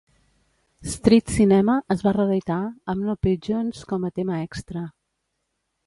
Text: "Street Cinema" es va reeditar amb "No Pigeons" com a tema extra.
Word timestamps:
"Street 0.93 1.33
Cinema" 1.33 1.75
es 1.97 2.01
va 2.07 2.15
reeditar 2.17 2.59
amb 2.95 3.07
"No 3.11 3.17
Pigeons" 3.27 3.87
com 3.93 4.09
a 4.11 4.15
tema 4.21 4.45
extra. 4.51 4.89